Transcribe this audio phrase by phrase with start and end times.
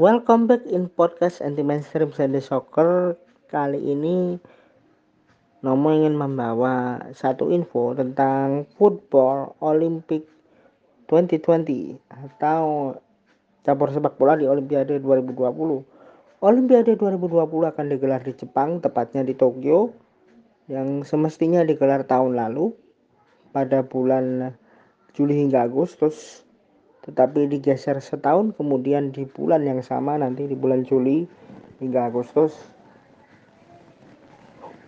[0.00, 3.12] Welcome back in podcast anti mainstream Sunday Soccer.
[3.44, 4.40] Kali ini
[5.60, 10.24] Nomo ingin membawa satu info tentang football Olympic
[11.12, 12.96] 2020 atau
[13.60, 16.40] cabur sepak bola di Olimpiade 2020.
[16.40, 17.44] Olimpiade 2020
[17.76, 19.92] akan digelar di Jepang, tepatnya di Tokyo,
[20.72, 22.72] yang semestinya digelar tahun lalu
[23.52, 24.56] pada bulan
[25.12, 26.48] Juli hingga Agustus
[27.02, 31.26] tetapi digeser setahun kemudian di bulan yang sama nanti di bulan Juli
[31.82, 32.54] hingga Agustus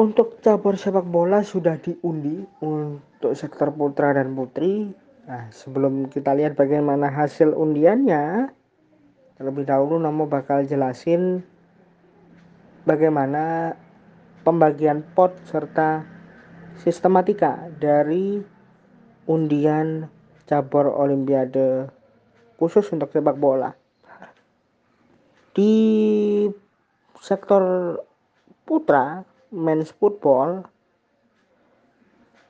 [0.00, 4.88] untuk cabur sepak bola sudah diundi untuk sektor putra dan putri.
[5.28, 8.48] Nah sebelum kita lihat bagaimana hasil undiannya
[9.36, 11.44] terlebih dahulu Nomo bakal jelasin
[12.88, 13.76] bagaimana
[14.40, 16.02] pembagian pot serta
[16.80, 18.40] sistematika dari
[19.28, 20.08] undian
[20.48, 21.92] cabur olimpiade
[22.60, 23.72] khusus untuk sepak bola.
[25.56, 25.72] Di
[27.24, 27.96] sektor
[28.68, 30.68] putra, men's football,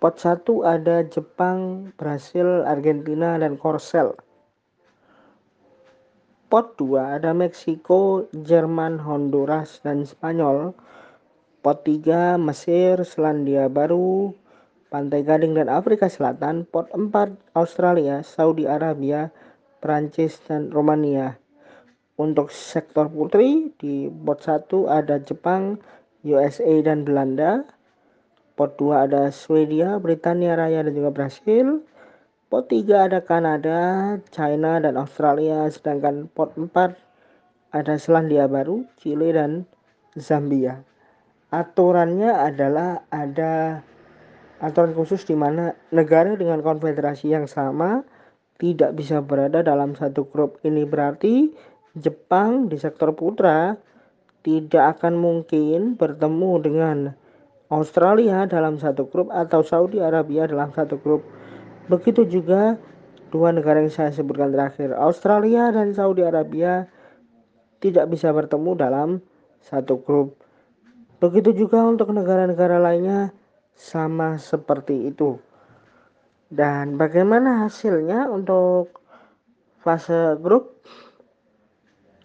[0.02, 4.19] pot 1 ada Jepang, Brasil, Argentina, dan Korsel.
[6.50, 10.74] Pot 2 ada Meksiko, Jerman, Honduras, dan Spanyol.
[11.62, 14.34] Pot 3 Mesir, Selandia Baru,
[14.91, 16.67] Pantai Gading, dan Afrika Selatan.
[16.67, 19.30] Pot 4 Australia, Saudi Arabia,
[19.81, 21.41] Prancis, dan Romania.
[22.20, 25.81] Untuk sektor putri di pot 1 ada Jepang,
[26.20, 27.64] USA, dan Belanda.
[28.55, 31.81] Pot 2 ada Swedia, Britania Raya, dan juga Brasil.
[32.53, 33.81] Pot 3 ada Kanada,
[34.28, 35.64] China, dan Australia.
[35.73, 36.92] Sedangkan pot 4
[37.73, 39.64] ada Selandia Baru, Chile, dan
[40.20, 40.84] Zambia.
[41.51, 43.83] Aturannya adalah ada
[44.61, 48.05] aturan khusus di mana negara dengan konfederasi yang sama
[48.61, 50.61] tidak bisa berada dalam satu grup.
[50.61, 51.48] Ini berarti
[51.97, 53.75] Jepang di sektor putra
[54.47, 56.96] tidak akan mungkin bertemu dengan
[57.73, 61.24] Australia dalam satu grup atau Saudi Arabia dalam satu grup.
[61.90, 62.79] Begitu juga
[63.35, 66.86] dua negara yang saya sebutkan terakhir, Australia dan Saudi Arabia
[67.80, 69.08] tidak bisa bertemu dalam
[69.64, 70.36] satu grup.
[71.18, 73.33] Begitu juga untuk negara-negara lainnya
[73.74, 75.36] sama seperti itu.
[76.50, 78.98] Dan bagaimana hasilnya untuk
[79.86, 80.83] fase grup?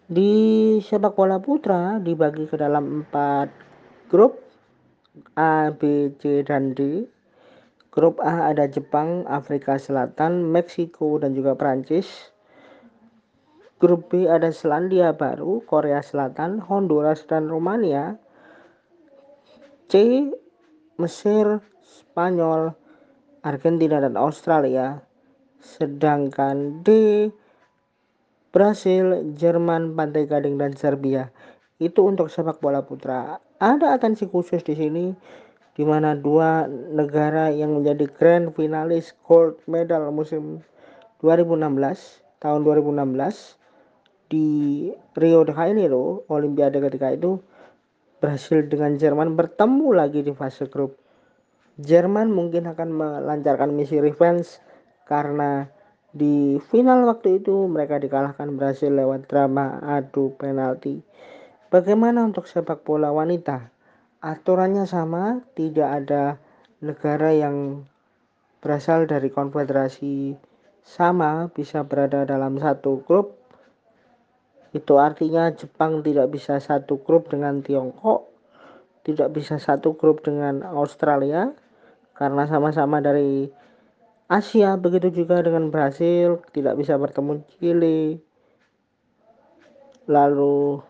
[0.09, 3.53] Di sepak bola putra dibagi ke dalam empat
[4.09, 4.41] grup
[5.37, 7.05] A, B, C, dan D.
[7.93, 12.33] Grup A ada Jepang, Afrika Selatan, Meksiko, dan juga Prancis.
[13.77, 18.17] Grup B ada Selandia Baru, Korea Selatan, Honduras, dan Romania.
[19.87, 20.27] C.
[20.97, 22.73] Mesir, Spanyol,
[23.45, 25.05] Argentina dan Australia.
[25.61, 26.89] Sedangkan D
[28.49, 31.29] Brasil, Jerman, Pantai Gading dan Serbia.
[31.77, 33.37] Itu untuk sepak bola putra.
[33.61, 35.05] Ada atensi khusus di sini
[35.75, 40.63] di mana dua negara yang menjadi grand finalis gold medal musim
[41.19, 43.59] 2016 tahun 2016
[44.31, 44.47] di
[45.19, 47.43] Rio de Janeiro Olimpiade ketika itu
[48.23, 50.95] Brasil dengan Jerman bertemu lagi di fase grup
[51.75, 54.63] Jerman mungkin akan melancarkan misi revenge
[55.03, 55.67] karena
[56.15, 61.03] di final waktu itu mereka dikalahkan Brasil lewat drama adu penalti.
[61.67, 63.67] Bagaimana untuk sepak bola wanita?
[64.23, 66.39] Aturannya sama, tidak ada
[66.79, 67.83] negara yang
[68.63, 70.39] berasal dari konfederasi
[70.79, 73.35] sama bisa berada dalam satu grup.
[74.71, 78.31] Itu artinya Jepang tidak bisa satu grup dengan Tiongkok,
[79.03, 81.51] tidak bisa satu grup dengan Australia,
[82.15, 83.51] karena sama-sama dari
[84.25, 88.17] Asia begitu juga dengan Brasil tidak bisa bertemu Chile.
[90.09, 90.81] Lalu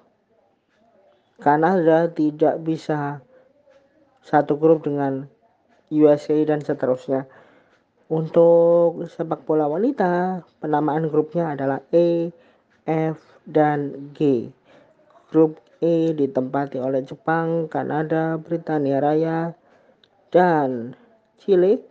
[1.36, 3.20] Kanada tidak bisa
[4.24, 5.28] satu grup dengan
[5.92, 7.28] USA dan seterusnya.
[8.06, 12.30] Untuk sepak bola wanita penamaan grupnya adalah E,
[12.86, 13.18] F,
[13.50, 14.50] dan G.
[15.34, 19.58] Grup E ditempati oleh Jepang, Kanada, Britania Raya,
[20.30, 20.96] dan
[21.40, 21.84] Chile,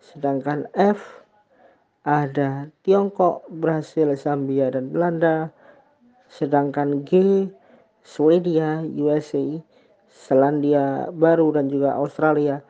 [0.00, 1.24] sedangkan F
[2.04, 5.48] ada Tiongkok, Brasil, Zambia, dan Belanda,
[6.28, 7.48] sedangkan G
[8.04, 9.64] Swedia, USA,
[10.12, 12.60] Selandia Baru, dan juga Australia.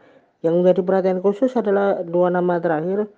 [0.47, 3.11] Yang menjadi perhatian khusus adalah dua nama terakhir,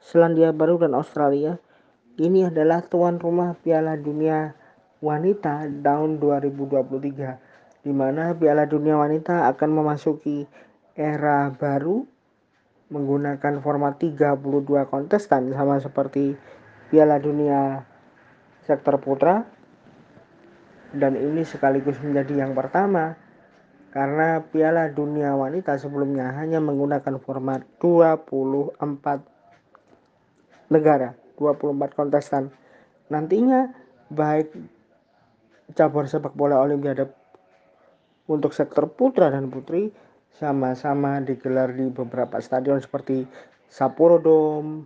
[0.00, 1.60] Selandia Baru dan Australia.
[2.16, 4.56] Ini adalah tuan rumah Piala Dunia
[5.04, 10.48] Wanita tahun 2023, di mana Piala Dunia Wanita akan memasuki
[10.96, 12.08] era baru
[12.88, 14.40] menggunakan format 32
[14.88, 16.32] kontestan sama seperti
[16.88, 17.84] Piala Dunia
[18.64, 19.44] sektor putra
[20.96, 23.18] dan ini sekaligus menjadi yang pertama
[23.92, 28.80] karena Piala Dunia Wanita sebelumnya hanya menggunakan format 24
[30.68, 32.52] negara, 24 kontestan.
[33.08, 33.72] Nantinya
[34.12, 34.52] baik
[35.74, 37.08] cabur sepak bola Olimpiade
[38.26, 39.90] untuk sektor putra dan putri
[40.36, 43.24] sama-sama digelar di beberapa stadion seperti
[43.72, 44.84] Sapporo Dome,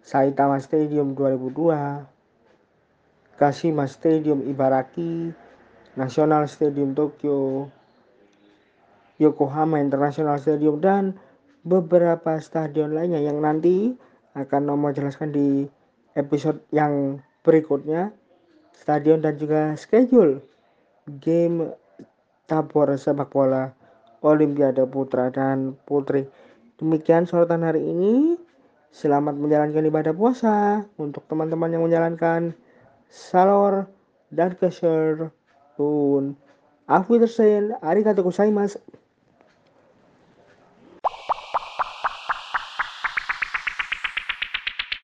[0.00, 5.36] Saitama Stadium 2002, Kashima Stadium Ibaraki,
[6.00, 7.68] National Stadium Tokyo,
[9.20, 11.12] Yokohama International Stadium dan
[11.68, 13.92] beberapa stadion lainnya yang nanti
[14.32, 15.68] akan nomor jelaskan di
[16.16, 18.16] episode yang berikutnya.
[18.72, 20.40] Stadion dan juga schedule
[21.20, 21.76] game
[22.48, 23.81] tabor sepak bola
[24.22, 26.24] Olimpiade Putra dan Putri.
[26.78, 28.38] Demikian sorotan hari ini.
[28.94, 32.54] Selamat menjalankan ibadah puasa untuk teman-teman yang menjalankan
[33.10, 33.90] salor
[34.30, 35.34] dan keser.
[35.82, 36.38] Un.
[36.86, 37.74] Auf Wiedersehen.
[37.82, 38.78] Arigatou gozaimasu.